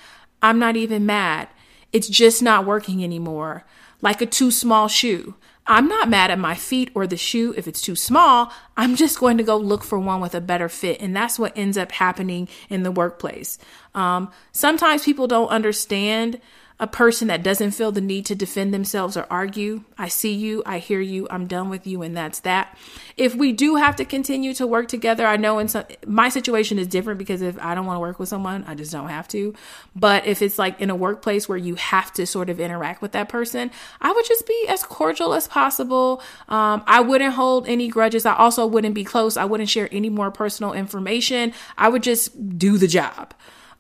I'm 0.42 0.60
not 0.60 0.76
even 0.76 1.06
mad. 1.06 1.48
It's 1.94 2.10
just 2.10 2.44
not 2.44 2.66
working 2.66 3.04
anymore. 3.04 3.66
Like 4.02 4.22
a 4.22 4.26
too 4.26 4.52
small 4.52 4.90
shoe. 4.90 5.36
I'm 5.66 5.88
not 5.88 6.10
mad 6.10 6.30
at 6.30 6.40
my 6.40 6.56
feet 6.56 6.92
or 6.94 7.08
the 7.08 7.16
shoe 7.16 7.54
if 7.56 7.70
it's 7.70 7.82
too 7.82 7.96
small. 7.96 8.52
I'm 8.76 8.98
just 8.98 9.20
going 9.20 9.38
to 9.38 9.44
go 9.44 9.56
look 9.56 9.84
for 9.84 9.98
one 9.98 10.20
with 10.20 10.36
a 10.36 10.42
better 10.42 10.68
fit. 10.68 11.02
And 11.02 11.16
that's 11.16 11.40
what 11.40 11.58
ends 11.58 11.78
up 11.78 11.94
happening 11.94 12.50
in 12.70 12.84
the 12.84 12.92
workplace. 12.92 13.58
Um, 13.96 14.30
sometimes 14.52 15.06
people 15.06 15.28
don't 15.28 15.48
understand 15.48 16.42
a 16.80 16.88
person 16.88 17.28
that 17.28 17.44
doesn't 17.44 17.72
feel 17.72 17.92
the 17.92 18.02
need 18.02 18.26
to 18.26 18.36
defend 18.36 18.74
themselves 18.74 19.16
or 19.16 19.28
argue. 19.30 19.84
I 19.98 20.08
see 20.08 20.34
you, 20.34 20.64
I 20.66 20.80
hear 20.80 21.00
you, 21.00 21.28
I'm 21.30 21.48
done 21.48 21.70
with 21.70 21.86
you, 21.86 22.02
and 22.02 22.18
that's 22.18 22.40
that. 22.42 22.78
If 23.16 23.36
we 23.36 23.52
do 23.52 23.76
have 23.76 23.96
to 23.98 24.06
continue 24.06 24.54
to 24.56 24.66
work 24.66 24.88
together, 24.88 25.26
I 25.26 25.38
know 25.38 25.60
in 25.60 25.68
some 25.68 25.86
my 26.06 26.30
situation 26.30 26.80
is 26.80 26.88
different 26.88 27.20
because 27.20 27.42
if 27.42 27.60
I 27.60 27.76
don't 27.76 27.86
want 27.86 27.98
to 27.98 28.02
work 28.02 28.20
with 28.20 28.30
someone, 28.30 28.66
I 28.68 28.76
just 28.76 28.92
don't 28.92 29.10
have 29.10 29.28
to. 29.30 29.54
But 29.96 30.26
if 30.26 30.42
it's 30.42 30.58
like 30.58 30.82
in 30.82 30.90
a 30.90 30.96
workplace 30.96 31.48
where 31.48 31.58
you 31.58 31.76
have 31.76 32.12
to 32.14 32.26
sort 32.26 32.50
of 32.50 32.60
interact 32.60 33.02
with 33.02 33.12
that 33.12 33.30
person, 33.30 33.70
I 34.02 34.12
would 34.12 34.26
just 34.26 34.48
be 34.48 34.66
as 34.68 34.84
cordial 34.84 35.34
as 35.34 35.48
possible. 35.48 36.22
Um, 36.50 36.84
I 36.88 37.02
wouldn't 37.02 37.36
hold 37.36 37.68
any 37.68 37.88
grudges. 37.88 38.26
I 38.26 38.36
also 38.36 38.66
wouldn't 38.66 38.96
be 38.96 39.04
close. 39.04 39.38
I 39.38 39.46
wouldn't 39.46 39.70
share 39.70 39.90
any 39.92 40.10
more 40.10 40.32
personal 40.32 40.74
information. 40.74 41.54
I 41.78 41.90
would 41.90 42.04
just 42.04 42.58
do 42.58 42.78
the 42.78 42.88
job. 42.88 43.34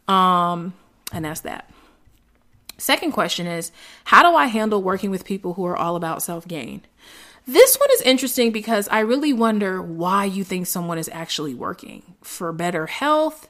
Um, 0.07 0.73
and 1.11 1.25
that's 1.25 1.41
that. 1.41 1.69
Second 2.77 3.11
question 3.11 3.47
is 3.47 3.71
How 4.05 4.23
do 4.29 4.35
I 4.35 4.47
handle 4.47 4.81
working 4.81 5.11
with 5.11 5.25
people 5.25 5.53
who 5.53 5.65
are 5.65 5.77
all 5.77 5.95
about 5.95 6.23
self 6.23 6.47
gain? 6.47 6.81
This 7.45 7.75
one 7.75 7.89
is 7.93 8.01
interesting 8.01 8.51
because 8.51 8.87
I 8.87 8.99
really 8.99 9.33
wonder 9.33 9.81
why 9.81 10.25
you 10.25 10.43
think 10.45 10.65
someone 10.65 10.97
is 10.97 11.09
actually 11.11 11.53
working. 11.53 12.15
For 12.21 12.53
better 12.53 12.87
health, 12.87 13.49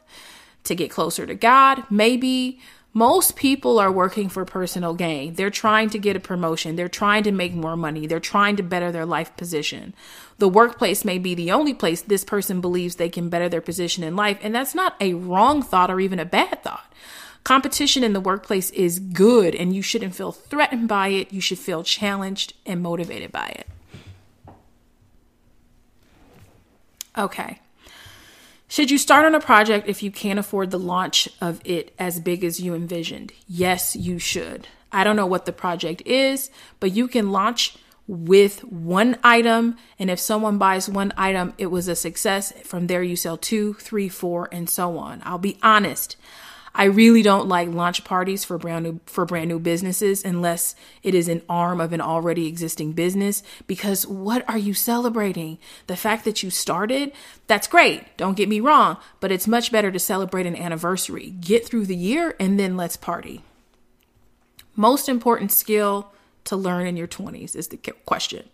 to 0.64 0.76
get 0.76 0.92
closer 0.92 1.26
to 1.26 1.36
God, 1.36 1.84
maybe. 1.90 2.60
Most 2.96 3.36
people 3.36 3.80
are 3.80 3.92
working 3.92 4.30
for 4.30 4.46
personal 4.46 4.94
gain. 4.94 5.34
They're 5.34 5.50
trying 5.50 5.90
to 5.90 5.98
get 5.98 6.16
a 6.16 6.20
promotion. 6.20 6.76
They're 6.76 6.88
trying 6.88 7.24
to 7.24 7.32
make 7.32 7.56
more 7.56 7.76
money. 7.76 8.06
They're 8.06 8.20
trying 8.20 8.56
to 8.58 8.64
better 8.64 8.92
their 8.92 9.06
life 9.06 9.36
position. 9.36 9.96
The 10.38 10.48
workplace 10.48 11.04
may 11.04 11.18
be 11.18 11.34
the 11.34 11.52
only 11.52 11.74
place 11.74 12.04
this 12.04 12.24
person 12.24 12.62
believes 12.62 12.96
they 12.96 13.10
can 13.10 13.30
better 13.30 13.50
their 13.50 13.62
position 13.62 14.04
in 14.04 14.16
life. 14.16 14.38
And 14.44 14.54
that's 14.54 14.76
not 14.76 14.96
a 15.02 15.16
wrong 15.16 15.64
thought 15.64 15.90
or 15.90 16.00
even 16.00 16.20
a 16.20 16.26
bad 16.26 16.62
thought. 16.62 16.83
Competition 17.44 18.04
in 18.04 18.14
the 18.14 18.22
workplace 18.22 18.70
is 18.72 19.00
good 19.00 19.54
and 19.54 19.76
you 19.76 19.82
shouldn't 19.82 20.16
feel 20.16 20.32
threatened 20.32 20.88
by 20.88 21.10
it. 21.10 21.34
You 21.34 21.42
should 21.42 21.60
feel 21.60 21.84
challenged 21.84 22.54
and 22.66 22.82
motivated 22.82 23.32
by 23.32 23.48
it. 23.48 23.68
Okay. 27.18 27.60
Should 28.68 28.90
you 28.90 28.98
start 28.98 29.26
on 29.26 29.36
a 29.36 29.40
project 29.40 29.88
if 29.88 30.02
you 30.02 30.10
can't 30.10 30.40
afford 30.40 30.72
the 30.72 30.80
launch 30.80 31.30
of 31.40 31.62
it 31.64 31.94
as 32.00 32.20
big 32.20 32.44
as 32.44 32.60
you 32.60 32.74
envisioned? 32.74 33.32
Yes, 33.48 33.96
you 33.96 34.18
should. 34.18 34.68
I 34.92 35.04
don't 35.04 35.16
know 35.16 35.28
what 35.28 35.46
the 35.46 35.54
project 35.54 36.02
is, 36.06 36.50
but 36.80 36.92
you 36.92 37.08
can 37.08 37.32
launch 37.32 37.78
with 38.08 38.64
one 38.64 39.18
item. 39.24 39.78
And 40.00 40.10
if 40.10 40.20
someone 40.20 40.58
buys 40.58 40.90
one 40.90 41.14
item, 41.18 41.54
it 41.58 41.68
was 41.68 41.88
a 41.88 41.96
success. 41.96 42.52
From 42.64 42.88
there, 42.88 43.04
you 43.04 43.16
sell 43.16 43.38
two, 43.38 43.74
three, 43.76 44.10
four, 44.10 44.50
and 44.52 44.70
so 44.70 44.98
on. 44.98 45.22
I'll 45.24 45.38
be 45.38 45.58
honest. 45.62 46.16
I 46.76 46.86
really 46.86 47.22
don't 47.22 47.48
like 47.48 47.68
launch 47.70 48.04
parties 48.04 48.44
for 48.44 48.58
brand 48.58 48.84
new 48.84 49.00
for 49.06 49.26
brand 49.26 49.50
new 49.50 49.60
businesses 49.60 50.26
unless 50.26 50.76
it 51.04 51.14
is 51.14 51.28
an 51.28 51.44
arm 51.48 51.80
of 51.80 51.94
an 51.94 52.02
already 52.02 52.48
existing 52.48 52.94
business 52.94 53.44
because 53.68 54.08
what 54.08 54.48
are 54.50 54.58
you 54.58 54.74
celebrating? 54.74 55.60
The 55.86 55.96
fact 55.96 56.26
that 56.26 56.42
you 56.42 56.50
started? 56.50 57.12
That's 57.46 57.68
great. 57.68 58.18
Don't 58.18 58.38
get 58.38 58.50
me 58.50 58.60
wrong, 58.60 58.98
but 59.20 59.32
it's 59.32 59.48
much 59.48 59.72
better 59.72 59.92
to 59.92 60.00
celebrate 60.00 60.48
an 60.48 60.56
anniversary. 60.56 61.30
Get 61.40 61.68
through 61.68 61.86
the 61.86 61.96
year 61.96 62.36
and 62.40 62.60
then 62.60 62.76
let's 62.76 62.98
party. 62.98 63.44
Most 64.76 65.08
important 65.08 65.52
skill 65.52 66.12
to 66.46 66.56
learn 66.56 66.88
in 66.88 66.98
your 66.98 67.08
20s 67.08 67.56
is 67.56 67.68
the 67.68 67.78
question. 67.78 68.50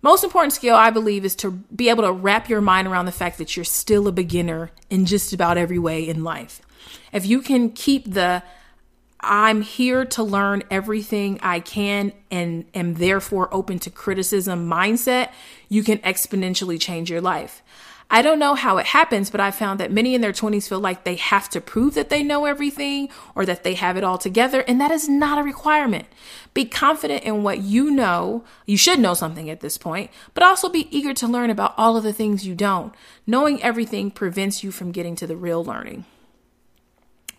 Most 0.00 0.24
important 0.24 0.52
skill, 0.52 0.74
I 0.74 0.90
believe, 0.90 1.24
is 1.24 1.34
to 1.36 1.50
be 1.50 1.88
able 1.88 2.04
to 2.04 2.12
wrap 2.12 2.48
your 2.48 2.60
mind 2.60 2.88
around 2.88 3.06
the 3.06 3.12
fact 3.12 3.38
that 3.38 3.56
you're 3.56 3.64
still 3.64 4.06
a 4.06 4.12
beginner 4.12 4.70
in 4.90 5.06
just 5.06 5.32
about 5.32 5.56
every 5.56 5.78
way 5.78 6.06
in 6.06 6.24
life. 6.24 6.60
If 7.12 7.26
you 7.26 7.40
can 7.40 7.70
keep 7.70 8.12
the 8.12 8.42
I'm 9.24 9.62
here 9.62 10.04
to 10.04 10.22
learn 10.22 10.64
everything 10.70 11.38
I 11.42 11.60
can 11.60 12.12
and 12.30 12.66
am 12.74 12.94
therefore 12.94 13.48
open 13.52 13.78
to 13.80 13.90
criticism 13.90 14.68
mindset, 14.68 15.32
you 15.68 15.82
can 15.82 15.98
exponentially 15.98 16.78
change 16.78 17.10
your 17.10 17.22
life. 17.22 17.62
I 18.10 18.20
don't 18.20 18.38
know 18.38 18.54
how 18.54 18.76
it 18.76 18.86
happens, 18.86 19.30
but 19.30 19.40
I 19.40 19.50
found 19.50 19.80
that 19.80 19.90
many 19.90 20.14
in 20.14 20.20
their 20.20 20.32
20s 20.32 20.68
feel 20.68 20.78
like 20.78 21.04
they 21.04 21.16
have 21.16 21.48
to 21.50 21.60
prove 21.60 21.94
that 21.94 22.10
they 22.10 22.22
know 22.22 22.44
everything 22.44 23.08
or 23.34 23.46
that 23.46 23.64
they 23.64 23.74
have 23.74 23.96
it 23.96 24.04
all 24.04 24.18
together, 24.18 24.60
and 24.68 24.78
that 24.80 24.90
is 24.90 25.08
not 25.08 25.38
a 25.38 25.42
requirement. 25.42 26.06
Be 26.52 26.66
confident 26.66 27.24
in 27.24 27.42
what 27.42 27.60
you 27.60 27.90
know. 27.90 28.44
You 28.66 28.76
should 28.76 29.00
know 29.00 29.14
something 29.14 29.48
at 29.48 29.60
this 29.60 29.78
point, 29.78 30.10
but 30.34 30.44
also 30.44 30.68
be 30.68 30.86
eager 30.96 31.14
to 31.14 31.26
learn 31.26 31.48
about 31.48 31.74
all 31.78 31.96
of 31.96 32.04
the 32.04 32.12
things 32.12 32.46
you 32.46 32.54
don't. 32.54 32.94
Knowing 33.26 33.62
everything 33.62 34.10
prevents 34.10 34.62
you 34.62 34.70
from 34.70 34.92
getting 34.92 35.16
to 35.16 35.26
the 35.26 35.36
real 35.36 35.64
learning. 35.64 36.04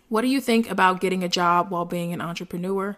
What 0.09 0.21
do 0.21 0.27
you 0.27 0.39
think 0.39 0.69
about 0.69 1.01
getting 1.01 1.23
a 1.23 1.29
job 1.29 1.71
while 1.71 1.85
being 1.85 2.13
an 2.13 2.21
entrepreneur? 2.21 2.97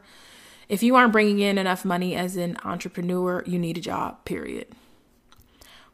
If 0.68 0.84
you 0.84 0.96
aren't 0.96 1.14
bringing 1.14 1.40
in 1.40 1.58
enough 1.58 1.86
money 1.86 2.16
as 2.16 2.36
an 2.36 2.58
entrepreneur, 2.64 3.44
you 3.46 3.58
need 3.58 3.78
a 3.78 3.82
job, 3.82 4.26
period. 4.26 4.68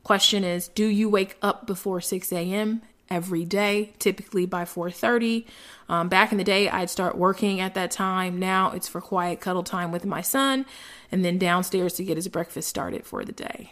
Question 0.01 0.43
is, 0.43 0.67
do 0.67 0.85
you 0.85 1.07
wake 1.07 1.37
up 1.41 1.67
before 1.67 2.01
6 2.01 2.33
a.m. 2.33 2.81
every 3.09 3.45
day, 3.45 3.93
typically 3.99 4.45
by 4.45 4.65
4:30? 4.65 5.45
Um, 5.87 6.09
back 6.09 6.31
in 6.31 6.39
the 6.39 6.43
day, 6.43 6.67
I'd 6.67 6.89
start 6.89 7.17
working 7.17 7.61
at 7.61 7.75
that 7.75 7.91
time. 7.91 8.39
Now 8.39 8.71
it's 8.71 8.87
for 8.87 8.99
quiet 8.99 9.39
cuddle 9.39 9.63
time 9.63 9.91
with 9.91 10.05
my 10.05 10.21
son, 10.21 10.65
and 11.11 11.23
then 11.23 11.37
downstairs 11.37 11.93
to 11.93 12.03
get 12.03 12.17
his 12.17 12.27
breakfast 12.27 12.67
started 12.67 13.05
for 13.05 13.23
the 13.23 13.31
day. 13.31 13.71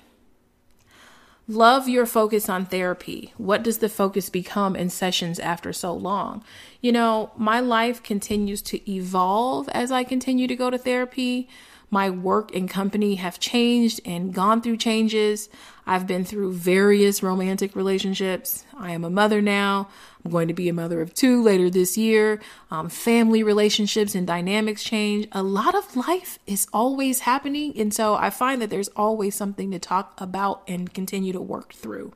Love 1.47 1.89
your 1.89 2.05
focus 2.05 2.47
on 2.47 2.65
therapy. 2.65 3.33
What 3.37 3.63
does 3.63 3.79
the 3.79 3.89
focus 3.89 4.29
become 4.29 4.75
in 4.75 4.89
sessions 4.89 5.39
after 5.39 5.73
so 5.73 5.93
long? 5.93 6.43
You 6.81 6.91
know, 6.91 7.31
my 7.35 7.59
life 7.59 8.03
continues 8.03 8.61
to 8.63 8.91
evolve 8.91 9.67
as 9.69 9.91
I 9.91 10.03
continue 10.03 10.47
to 10.47 10.55
go 10.55 10.69
to 10.69 10.77
therapy. 10.77 11.49
My 11.89 12.09
work 12.09 12.55
and 12.55 12.69
company 12.69 13.15
have 13.15 13.39
changed 13.39 13.99
and 14.05 14.33
gone 14.33 14.61
through 14.61 14.77
changes. 14.77 15.49
I've 15.85 16.07
been 16.07 16.23
through 16.23 16.53
various 16.53 17.21
romantic 17.21 17.75
relationships. 17.75 18.63
I 18.77 18.91
am 18.91 19.03
a 19.03 19.09
mother 19.09 19.41
now. 19.41 19.89
I'm 20.23 20.31
going 20.31 20.47
to 20.47 20.53
be 20.53 20.69
a 20.69 20.73
mother 20.73 21.01
of 21.01 21.13
two 21.13 21.41
later 21.41 21.69
this 21.69 21.97
year. 21.97 22.39
Um, 22.69 22.89
family 22.89 23.43
relationships 23.43 24.13
and 24.13 24.27
dynamics 24.27 24.83
change. 24.83 25.27
A 25.31 25.41
lot 25.41 25.73
of 25.73 25.95
life 25.95 26.37
is 26.45 26.67
always 26.71 27.21
happening. 27.21 27.73
And 27.77 27.93
so 27.93 28.15
I 28.15 28.29
find 28.29 28.61
that 28.61 28.69
there's 28.69 28.89
always 28.89 29.35
something 29.35 29.71
to 29.71 29.79
talk 29.79 30.19
about 30.19 30.63
and 30.67 30.93
continue 30.93 31.33
to 31.33 31.41
work 31.41 31.73
through. 31.73 32.13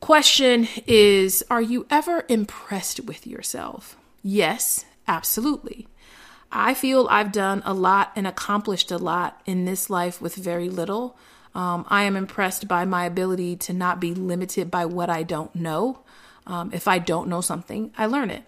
Question 0.00 0.68
is 0.86 1.42
Are 1.50 1.62
you 1.62 1.86
ever 1.90 2.24
impressed 2.28 3.00
with 3.00 3.26
yourself? 3.26 3.96
Yes, 4.22 4.84
absolutely. 5.06 5.88
I 6.50 6.74
feel 6.74 7.06
I've 7.10 7.32
done 7.32 7.62
a 7.64 7.74
lot 7.74 8.12
and 8.16 8.26
accomplished 8.26 8.90
a 8.90 8.98
lot 8.98 9.40
in 9.44 9.64
this 9.64 9.90
life 9.90 10.20
with 10.20 10.34
very 10.34 10.68
little. 10.68 11.16
Um, 11.54 11.84
I 11.88 12.04
am 12.04 12.16
impressed 12.16 12.68
by 12.68 12.84
my 12.84 13.04
ability 13.04 13.56
to 13.56 13.72
not 13.72 14.00
be 14.00 14.14
limited 14.14 14.70
by 14.70 14.86
what 14.86 15.10
I 15.10 15.22
don't 15.22 15.54
know. 15.54 16.00
Um, 16.48 16.70
if 16.72 16.88
I 16.88 16.98
don't 16.98 17.28
know 17.28 17.40
something, 17.40 17.92
I 17.96 18.06
learn 18.06 18.30
it. 18.30 18.42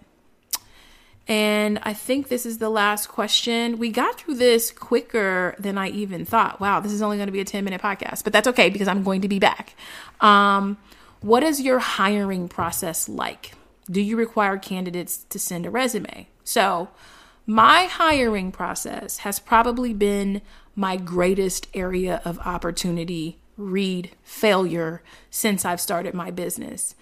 And 1.27 1.79
I 1.83 1.93
think 1.93 2.27
this 2.27 2.45
is 2.45 2.57
the 2.57 2.69
last 2.69 3.07
question. 3.07 3.77
We 3.77 3.89
got 3.89 4.19
through 4.19 4.35
this 4.35 4.71
quicker 4.71 5.55
than 5.59 5.77
I 5.77 5.87
even 5.89 6.25
thought. 6.25 6.59
Wow, 6.59 6.79
this 6.79 6.91
is 6.91 7.01
only 7.01 7.15
going 7.15 7.27
to 7.27 7.31
be 7.31 7.39
a 7.39 7.45
10 7.45 7.63
minute 7.63 7.81
podcast, 7.81 8.23
but 8.23 8.33
that's 8.33 8.47
okay 8.49 8.69
because 8.69 8.87
I'm 8.87 9.03
going 9.03 9.21
to 9.21 9.29
be 9.29 9.39
back. 9.39 9.75
Um, 10.19 10.77
what 11.21 11.43
is 11.43 11.61
your 11.61 11.79
hiring 11.79 12.49
process 12.49 13.07
like? 13.07 13.53
Do 13.89 14.01
you 14.01 14.17
require 14.17 14.57
candidates 14.57 15.23
to 15.29 15.39
send 15.39 15.65
a 15.65 15.69
resume? 15.69 16.27
So, 16.43 16.89
my 17.45 17.85
hiring 17.85 18.51
process 18.51 19.17
has 19.19 19.39
probably 19.39 19.93
been 19.93 20.41
my 20.75 20.97
greatest 20.97 21.67
area 21.73 22.21
of 22.23 22.39
opportunity, 22.39 23.39
read 23.57 24.11
failure, 24.23 25.01
since 25.29 25.65
I've 25.65 25.81
started 25.81 26.13
my 26.13 26.31
business. 26.31 26.95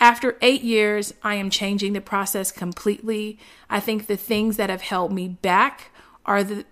After 0.00 0.38
eight 0.40 0.62
years, 0.62 1.12
I 1.22 1.34
am 1.34 1.50
changing 1.50 1.92
the 1.92 2.00
process 2.00 2.50
completely. 2.50 3.38
I 3.68 3.80
think 3.80 4.06
the 4.06 4.16
things 4.16 4.56
that 4.56 4.70
have 4.70 4.80
held 4.80 5.12
me 5.12 5.28
back 5.28 5.90
are 6.24 6.42
the 6.42 6.64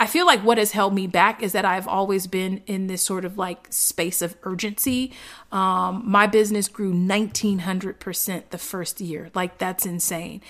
I 0.00 0.06
feel 0.06 0.26
like 0.26 0.40
what 0.40 0.58
has 0.58 0.72
held 0.72 0.94
me 0.94 1.06
back 1.06 1.44
is 1.44 1.52
that 1.52 1.64
I've 1.64 1.86
always 1.86 2.26
been 2.26 2.60
in 2.66 2.88
this 2.88 3.02
sort 3.02 3.24
of 3.24 3.38
like 3.38 3.68
space 3.70 4.20
of 4.20 4.36
urgency. 4.42 5.12
Um, 5.52 6.02
my 6.04 6.26
business 6.26 6.66
grew 6.66 6.92
1900% 6.92 8.50
the 8.50 8.58
first 8.58 9.00
year. 9.00 9.30
Like, 9.32 9.58
that's 9.58 9.86
insane. 9.86 10.40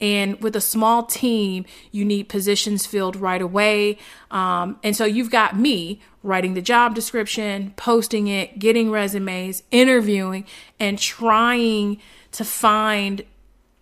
And 0.00 0.40
with 0.40 0.54
a 0.54 0.60
small 0.60 1.02
team, 1.02 1.64
you 1.90 2.04
need 2.04 2.28
positions 2.28 2.86
filled 2.86 3.16
right 3.16 3.42
away. 3.42 3.98
Um, 4.30 4.78
and 4.84 4.94
so 4.94 5.04
you've 5.04 5.30
got 5.30 5.58
me 5.58 6.00
writing 6.22 6.54
the 6.54 6.62
job 6.62 6.94
description, 6.94 7.72
posting 7.76 8.28
it, 8.28 8.60
getting 8.60 8.92
resumes, 8.92 9.64
interviewing, 9.72 10.44
and 10.78 11.00
trying 11.00 12.00
to 12.30 12.44
find 12.44 13.24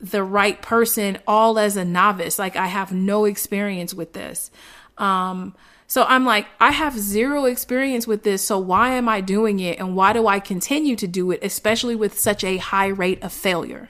the 0.00 0.23
right 0.23 0.61
person 0.62 1.19
all 1.26 1.59
as 1.59 1.76
a 1.76 1.85
novice. 1.85 2.38
Like, 2.38 2.57
I 2.57 2.67
have 2.67 2.93
no 2.93 3.26
experience 3.26 3.93
with 3.93 4.15
this. 4.15 4.50
Um, 4.99 5.55
so 5.87 6.05
I'm 6.05 6.25
like, 6.25 6.47
I 6.59 6.73
have 6.73 6.99
zero 6.99 7.45
experience 7.45 8.07
with 8.07 8.23
this. 8.25 8.45
So 8.45 8.59
why 8.59 8.91
am 8.95 9.09
I 9.09 9.21
doing 9.21 9.61
it? 9.61 9.79
And 9.79 9.95
why 9.95 10.12
do 10.12 10.26
I 10.26 10.41
continue 10.41 10.97
to 10.97 11.07
do 11.07 11.31
it, 11.31 11.41
especially 11.43 11.95
with 11.95 12.19
such 12.19 12.43
a 12.43 12.57
high 12.57 12.88
rate 12.88 13.23
of 13.23 13.33
failure? 13.33 13.88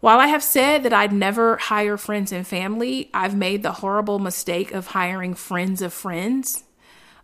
While 0.00 0.18
I 0.18 0.28
have 0.28 0.42
said 0.42 0.82
that 0.82 0.94
I'd 0.94 1.12
never 1.12 1.58
hire 1.58 1.98
friends 1.98 2.32
and 2.32 2.46
family, 2.46 3.10
I've 3.12 3.36
made 3.36 3.62
the 3.62 3.72
horrible 3.72 4.18
mistake 4.18 4.72
of 4.72 4.88
hiring 4.88 5.34
friends 5.34 5.82
of 5.82 5.92
friends. 5.92 6.64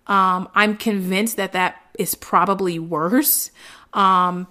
Um, 0.07 0.49
I'm 0.55 0.77
convinced 0.77 1.39
that 1.39 1.53
that 1.53 1.81
is 1.99 2.15
probably 2.15 2.79
worse. 2.79 3.51
Um, 3.93 4.47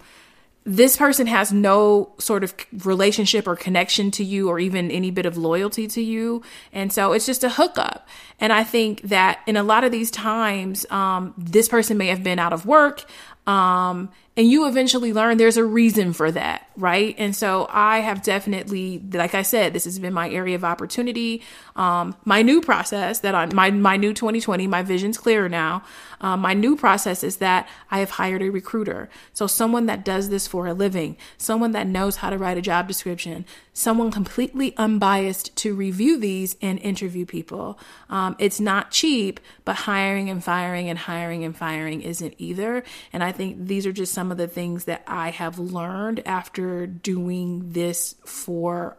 this 0.65 0.97
person 0.97 1.27
has 1.27 1.53
no 1.53 2.11
sort 2.17 2.43
of 2.43 2.55
relationship 2.85 3.47
or 3.47 3.55
connection 3.55 4.09
to 4.09 4.23
you 4.23 4.49
or 4.49 4.59
even 4.59 4.89
any 4.89 5.11
bit 5.11 5.27
of 5.27 5.37
loyalty 5.37 5.87
to 5.87 6.01
you. 6.01 6.41
And 6.73 6.91
so 6.91 7.13
it's 7.13 7.27
just 7.27 7.43
a 7.43 7.49
hookup. 7.49 8.07
And 8.39 8.51
I 8.51 8.63
think 8.63 9.01
that 9.03 9.41
in 9.45 9.57
a 9.57 9.63
lot 9.63 9.83
of 9.83 9.91
these 9.91 10.09
times, 10.09 10.89
um, 10.89 11.35
this 11.37 11.69
person 11.69 11.97
may 11.97 12.07
have 12.07 12.23
been 12.23 12.39
out 12.39 12.51
of 12.51 12.65
work. 12.65 13.05
Um, 13.45 14.09
and 14.37 14.49
you 14.49 14.67
eventually 14.67 15.13
learn 15.13 15.37
there's 15.37 15.55
a 15.55 15.63
reason 15.63 16.11
for 16.11 16.29
that, 16.29 16.67
right? 16.75 17.15
And 17.17 17.33
so 17.33 17.67
I 17.69 17.99
have 17.99 18.21
definitely, 18.21 19.01
like 19.13 19.33
I 19.33 19.43
said, 19.43 19.71
this 19.71 19.85
has 19.85 19.97
been 19.97 20.13
my 20.13 20.29
area 20.29 20.55
of 20.55 20.65
opportunity. 20.65 21.41
Um, 21.77 22.15
my 22.25 22.41
new 22.41 22.59
process 22.59 23.19
that 23.19 23.33
I, 23.33 23.45
my, 23.47 23.71
my 23.71 23.95
new 23.95 24.13
2020, 24.13 24.67
my 24.67 24.83
vision's 24.83 25.17
clearer 25.17 25.47
now. 25.47 25.83
Um, 26.19 26.41
my 26.41 26.53
new 26.53 26.75
process 26.75 27.23
is 27.23 27.37
that 27.37 27.69
I 27.89 27.99
have 27.99 28.11
hired 28.11 28.41
a 28.41 28.49
recruiter. 28.49 29.09
So 29.31 29.47
someone 29.47 29.85
that 29.85 30.03
does 30.03 30.29
this 30.29 30.47
for 30.47 30.67
a 30.67 30.73
living, 30.73 31.15
someone 31.37 31.71
that 31.71 31.87
knows 31.87 32.17
how 32.17 32.29
to 32.29 32.37
write 32.37 32.57
a 32.57 32.61
job 32.61 32.87
description, 32.87 33.45
someone 33.71 34.11
completely 34.11 34.75
unbiased 34.77 35.55
to 35.57 35.75
review 35.75 36.17
these 36.17 36.55
and 36.61 36.79
interview 36.79 37.25
people. 37.25 37.77
Um, 38.09 38.35
it's 38.39 38.59
not 38.59 38.91
cheap, 38.91 39.39
but 39.63 39.75
hiring 39.75 40.29
and 40.29 40.43
firing 40.43 40.89
and 40.89 40.97
hiring 40.99 41.43
and 41.43 41.55
firing 41.55 42.01
isn't 42.01 42.33
either. 42.37 42.83
And 43.13 43.23
I 43.23 43.31
think 43.31 43.67
these 43.67 43.85
are 43.85 43.93
just 43.93 44.13
some 44.25 44.31
of 44.31 44.39
the 44.39 44.47
things 44.47 44.85
that 44.85 45.03
I 45.05 45.29
have 45.29 45.59
learned 45.59 46.23
after 46.25 46.87
doing 46.87 47.73
this 47.73 48.15
for 48.25 48.97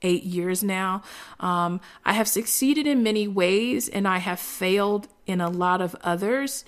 eight 0.00 0.22
years 0.22 0.62
now. 0.62 1.02
Um, 1.40 1.80
I 2.04 2.12
have 2.12 2.28
succeeded 2.28 2.86
in 2.86 3.02
many 3.02 3.26
ways 3.26 3.88
and 3.88 4.06
I 4.06 4.18
have 4.18 4.38
failed 4.38 5.08
in 5.26 5.40
a 5.40 5.48
lot 5.50 5.80
of 5.80 5.96
others. 6.02 6.64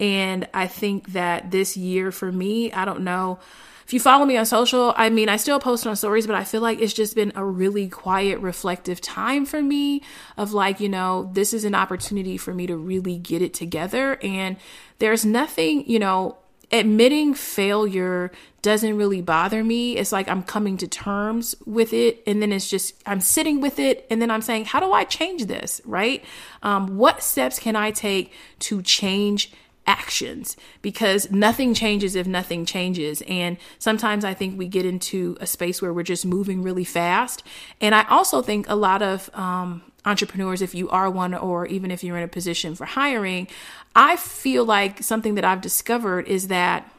And 0.00 0.48
I 0.54 0.66
think 0.66 1.12
that 1.12 1.50
this 1.50 1.76
year 1.76 2.10
for 2.10 2.32
me, 2.32 2.72
I 2.72 2.86
don't 2.86 3.02
know. 3.02 3.38
If 3.84 3.92
you 3.92 4.00
follow 4.00 4.24
me 4.24 4.38
on 4.38 4.46
social, 4.46 4.94
I 4.96 5.10
mean, 5.10 5.28
I 5.28 5.36
still 5.36 5.60
post 5.60 5.86
on 5.86 5.94
stories, 5.94 6.26
but 6.26 6.36
I 6.36 6.44
feel 6.44 6.62
like 6.62 6.80
it's 6.80 6.94
just 6.94 7.14
been 7.14 7.32
a 7.34 7.44
really 7.44 7.86
quiet, 7.86 8.40
reflective 8.40 9.02
time 9.02 9.44
for 9.44 9.60
me 9.60 10.02
of 10.38 10.54
like, 10.54 10.80
you 10.80 10.88
know, 10.88 11.28
this 11.34 11.52
is 11.52 11.64
an 11.64 11.74
opportunity 11.74 12.38
for 12.38 12.54
me 12.54 12.66
to 12.66 12.78
really 12.78 13.18
get 13.18 13.42
it 13.42 13.52
together. 13.52 14.18
And 14.22 14.56
there's 15.00 15.26
nothing, 15.26 15.86
you 15.86 15.98
know, 15.98 16.38
admitting 16.72 17.34
failure 17.34 18.30
doesn't 18.62 18.96
really 18.96 19.22
bother 19.22 19.62
me. 19.62 19.96
It's 19.96 20.10
like 20.10 20.28
I'm 20.28 20.42
coming 20.42 20.76
to 20.78 20.88
terms 20.88 21.54
with 21.64 21.92
it. 21.92 22.22
And 22.26 22.42
then 22.42 22.52
it's 22.52 22.68
just, 22.68 23.00
I'm 23.06 23.20
sitting 23.20 23.60
with 23.60 23.78
it. 23.78 24.06
And 24.10 24.20
then 24.20 24.30
I'm 24.30 24.42
saying, 24.42 24.64
how 24.64 24.80
do 24.80 24.92
I 24.92 25.04
change 25.04 25.46
this? 25.46 25.80
Right? 25.84 26.24
Um, 26.62 26.96
what 26.96 27.22
steps 27.22 27.60
can 27.60 27.76
I 27.76 27.92
take 27.92 28.32
to 28.60 28.82
change 28.82 29.52
actions? 29.86 30.56
Because 30.82 31.30
nothing 31.30 31.74
changes 31.74 32.16
if 32.16 32.26
nothing 32.26 32.66
changes. 32.66 33.22
And 33.28 33.56
sometimes 33.78 34.24
I 34.24 34.34
think 34.34 34.58
we 34.58 34.66
get 34.66 34.84
into 34.84 35.36
a 35.40 35.46
space 35.46 35.80
where 35.80 35.92
we're 35.92 36.02
just 36.02 36.26
moving 36.26 36.64
really 36.64 36.84
fast. 36.84 37.44
And 37.80 37.94
I 37.94 38.02
also 38.08 38.42
think 38.42 38.68
a 38.68 38.74
lot 38.74 39.00
of, 39.00 39.30
um, 39.32 39.82
entrepreneurs, 40.06 40.62
if 40.62 40.74
you 40.74 40.88
are 40.88 41.10
one, 41.10 41.34
or 41.34 41.66
even 41.66 41.90
if 41.90 42.02
you're 42.02 42.16
in 42.16 42.22
a 42.22 42.28
position 42.28 42.74
for 42.74 42.86
hiring, 42.86 43.48
I 43.94 44.16
feel 44.16 44.64
like 44.64 45.02
something 45.02 45.34
that 45.34 45.44
I've 45.44 45.60
discovered 45.60 46.28
is 46.28 46.48
that 46.48 46.90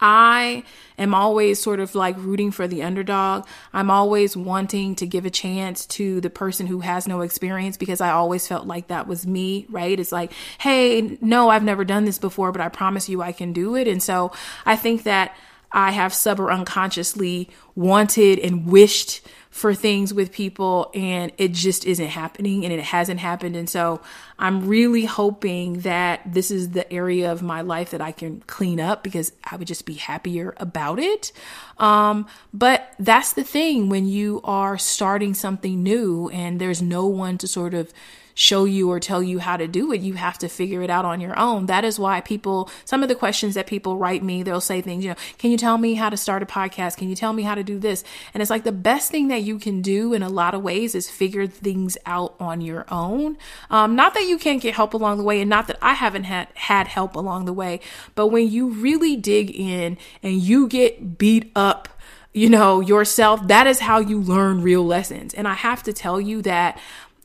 I 0.00 0.62
am 0.96 1.12
always 1.12 1.60
sort 1.60 1.80
of 1.80 1.94
like 1.94 2.16
rooting 2.18 2.52
for 2.52 2.68
the 2.68 2.82
underdog. 2.84 3.46
I'm 3.72 3.90
always 3.90 4.36
wanting 4.36 4.94
to 4.96 5.06
give 5.06 5.26
a 5.26 5.30
chance 5.30 5.86
to 5.86 6.20
the 6.20 6.30
person 6.30 6.66
who 6.66 6.80
has 6.80 7.08
no 7.08 7.20
experience 7.22 7.76
because 7.76 8.00
I 8.00 8.10
always 8.10 8.46
felt 8.46 8.66
like 8.66 8.88
that 8.88 9.08
was 9.08 9.26
me, 9.26 9.66
right? 9.68 9.98
It's 9.98 10.12
like, 10.12 10.32
hey, 10.58 11.18
no, 11.20 11.48
I've 11.48 11.64
never 11.64 11.84
done 11.84 12.04
this 12.04 12.18
before, 12.18 12.52
but 12.52 12.60
I 12.60 12.68
promise 12.68 13.08
you 13.08 13.22
I 13.22 13.32
can 13.32 13.52
do 13.52 13.74
it. 13.74 13.88
And 13.88 14.02
so 14.02 14.32
I 14.64 14.76
think 14.76 15.02
that 15.02 15.36
I 15.72 15.90
have 15.90 16.14
sub 16.14 16.40
or 16.40 16.50
unconsciously 16.50 17.50
wanted 17.74 18.38
and 18.38 18.66
wished 18.66 19.26
for 19.58 19.74
things 19.74 20.14
with 20.14 20.30
people 20.30 20.90
and 20.94 21.32
it 21.36 21.52
just 21.52 21.84
isn't 21.84 22.06
happening 22.06 22.64
and 22.64 22.72
it 22.72 22.80
hasn't 22.80 23.18
happened. 23.18 23.56
And 23.56 23.68
so 23.68 24.00
I'm 24.38 24.68
really 24.68 25.04
hoping 25.04 25.80
that 25.80 26.20
this 26.24 26.52
is 26.52 26.70
the 26.70 26.90
area 26.92 27.32
of 27.32 27.42
my 27.42 27.60
life 27.62 27.90
that 27.90 28.00
I 28.00 28.12
can 28.12 28.40
clean 28.46 28.78
up 28.78 29.02
because 29.02 29.32
I 29.42 29.56
would 29.56 29.66
just 29.66 29.84
be 29.84 29.94
happier 29.94 30.54
about 30.58 31.00
it. 31.00 31.32
Um, 31.78 32.26
but 32.54 32.94
that's 33.00 33.32
the 33.32 33.42
thing 33.42 33.88
when 33.88 34.06
you 34.06 34.40
are 34.44 34.78
starting 34.78 35.34
something 35.34 35.82
new 35.82 36.28
and 36.28 36.60
there's 36.60 36.80
no 36.80 37.06
one 37.06 37.36
to 37.38 37.48
sort 37.48 37.74
of 37.74 37.92
show 38.38 38.64
you 38.64 38.88
or 38.88 39.00
tell 39.00 39.20
you 39.20 39.40
how 39.40 39.56
to 39.56 39.66
do 39.66 39.92
it. 39.92 40.00
You 40.00 40.14
have 40.14 40.38
to 40.38 40.48
figure 40.48 40.80
it 40.80 40.90
out 40.90 41.04
on 41.04 41.20
your 41.20 41.36
own. 41.36 41.66
That 41.66 41.84
is 41.84 41.98
why 41.98 42.20
people, 42.20 42.70
some 42.84 43.02
of 43.02 43.08
the 43.08 43.16
questions 43.16 43.56
that 43.56 43.66
people 43.66 43.96
write 43.96 44.22
me, 44.22 44.44
they'll 44.44 44.60
say 44.60 44.80
things, 44.80 45.02
you 45.02 45.10
know, 45.10 45.16
can 45.38 45.50
you 45.50 45.58
tell 45.58 45.76
me 45.76 45.94
how 45.94 46.08
to 46.08 46.16
start 46.16 46.40
a 46.44 46.46
podcast? 46.46 46.98
Can 46.98 47.08
you 47.08 47.16
tell 47.16 47.32
me 47.32 47.42
how 47.42 47.56
to 47.56 47.64
do 47.64 47.80
this? 47.80 48.04
And 48.32 48.40
it's 48.40 48.48
like 48.48 48.62
the 48.62 48.70
best 48.70 49.10
thing 49.10 49.26
that 49.28 49.42
you 49.48 49.58
can 49.58 49.82
do 49.82 50.12
in 50.12 50.22
a 50.22 50.28
lot 50.28 50.54
of 50.54 50.62
ways 50.62 50.94
is 50.94 51.10
figure 51.10 51.48
things 51.48 51.98
out 52.06 52.36
on 52.38 52.60
your 52.60 52.84
own. 52.88 53.36
Um, 53.70 53.96
not 53.96 54.14
that 54.14 54.24
you 54.24 54.38
can't 54.38 54.62
get 54.62 54.74
help 54.74 54.94
along 54.94 55.18
the 55.18 55.24
way 55.24 55.40
and 55.40 55.50
not 55.50 55.66
that 55.66 55.78
I 55.82 55.94
haven't 55.94 56.24
had, 56.24 56.48
had 56.54 56.86
help 56.86 57.16
along 57.16 57.46
the 57.46 57.52
way, 57.52 57.80
but 58.14 58.28
when 58.28 58.48
you 58.48 58.68
really 58.68 59.16
dig 59.16 59.50
in 59.50 59.98
and 60.22 60.40
you 60.40 60.68
get 60.68 61.18
beat 61.18 61.50
up 61.56 61.88
you 62.34 62.48
know, 62.48 62.80
yourself, 62.80 63.48
that 63.48 63.66
is 63.66 63.80
how 63.80 63.98
you 63.98 64.20
learn 64.20 64.62
real 64.62 64.84
lessons. 64.84 65.34
And 65.34 65.48
I 65.48 65.54
have 65.54 65.82
to 65.84 65.92
tell 65.92 66.20
you 66.20 66.42
that 66.42 66.78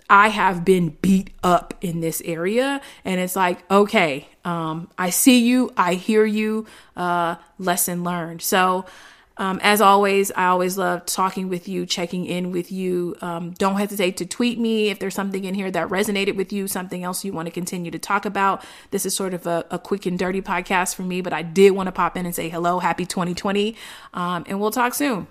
I 0.10 0.30
have 0.30 0.65
been 0.65 0.98
beat 1.01 1.32
up 1.44 1.74
in 1.82 2.00
this 2.00 2.22
area. 2.25 2.82
And 3.06 3.20
it's 3.20 3.36
like, 3.36 3.70
okay, 3.70 4.27
um, 4.46 4.89
I 4.98 5.10
see 5.10 5.46
you, 5.46 5.72
I 5.77 5.96
hear 5.96 6.25
you, 6.25 6.65
uh, 6.96 7.36
lesson 7.60 8.03
learned. 8.03 8.42
So, 8.42 8.86
um, 9.38 9.60
as 9.63 9.82
always, 9.82 10.32
I 10.36 10.46
always 10.46 10.78
love 10.78 11.06
talking 11.06 11.50
with 11.50 11.68
you, 11.68 11.86
checking 11.86 12.25
in 12.25 12.52
with 12.52 12.72
you. 12.72 13.16
Um, 13.22 13.52
don't 13.52 13.78
hesitate 13.78 14.18
to 14.18 14.25
tweet 14.25 14.60
me 14.60 14.90
if 14.90 15.00
there's 15.00 15.16
something 15.16 15.44
in 15.44 15.56
here 15.56 15.72
that 15.72 15.90
resonated 15.90 16.36
with 16.36 16.54
you, 16.54 16.68
something 16.68 17.04
else 17.04 17.25
you 17.25 17.34
want 17.34 17.48
to 17.48 17.52
continue 17.52 17.90
to 17.90 18.00
talk 18.00 18.25
about. 18.25 18.63
This 18.92 19.06
is 19.06 19.16
sort 19.16 19.34
of 19.34 19.48
a, 19.48 19.66
a 19.72 19.80
quick 19.80 20.06
and 20.06 20.20
dirty 20.20 20.42
podcast 20.42 20.94
for 20.94 21.02
me, 21.02 21.22
but 21.22 21.34
I 21.34 21.42
did 21.42 21.72
want 21.72 21.88
to 21.88 21.92
pop 21.92 22.16
in 22.16 22.25
and 22.25 22.36
say 22.36 22.50
hello, 22.50 22.80
happy 22.80 23.06
2020, 23.06 23.75
um, 24.13 24.44
and 24.48 24.60
we'll 24.60 24.72
talk 24.72 24.94
soon. 24.94 25.28